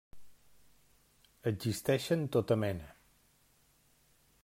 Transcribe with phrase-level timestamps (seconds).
[1.53, 2.91] Existeixen tota mena.